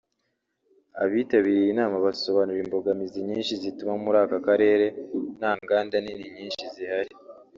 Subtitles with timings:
[1.03, 4.85] Abitabiriye iyi nama basobanura imbogamizi nyinshi zituma muri aka karere
[5.37, 7.13] nta nganda nini nyinshi zihari